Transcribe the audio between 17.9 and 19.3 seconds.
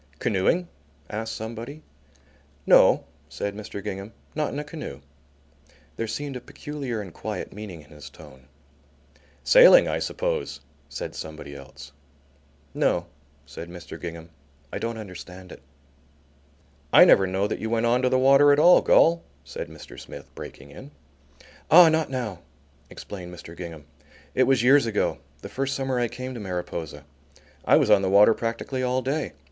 to the water at all, Gol,"